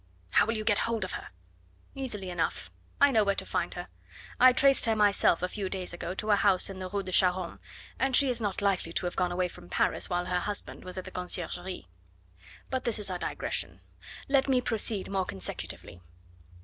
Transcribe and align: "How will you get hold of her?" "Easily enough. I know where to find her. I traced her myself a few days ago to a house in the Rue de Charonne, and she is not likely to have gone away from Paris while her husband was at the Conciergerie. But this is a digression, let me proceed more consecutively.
"How 0.31 0.47
will 0.47 0.57
you 0.57 0.63
get 0.63 0.79
hold 0.79 1.03
of 1.03 1.11
her?" 1.11 1.27
"Easily 1.93 2.31
enough. 2.31 2.71
I 2.99 3.11
know 3.11 3.23
where 3.23 3.35
to 3.35 3.45
find 3.45 3.71
her. 3.75 3.87
I 4.39 4.51
traced 4.51 4.85
her 4.87 4.95
myself 4.95 5.43
a 5.43 5.47
few 5.47 5.69
days 5.69 5.93
ago 5.93 6.15
to 6.15 6.31
a 6.31 6.35
house 6.37 6.71
in 6.71 6.79
the 6.79 6.89
Rue 6.89 7.03
de 7.03 7.11
Charonne, 7.11 7.59
and 7.99 8.15
she 8.15 8.27
is 8.27 8.41
not 8.41 8.63
likely 8.63 8.91
to 8.93 9.05
have 9.05 9.15
gone 9.15 9.31
away 9.31 9.47
from 9.47 9.69
Paris 9.69 10.09
while 10.09 10.25
her 10.25 10.39
husband 10.39 10.83
was 10.85 10.97
at 10.97 11.05
the 11.05 11.11
Conciergerie. 11.11 11.85
But 12.71 12.83
this 12.83 12.97
is 12.97 13.11
a 13.11 13.19
digression, 13.19 13.79
let 14.27 14.49
me 14.49 14.59
proceed 14.59 15.07
more 15.07 15.23
consecutively. 15.25 16.01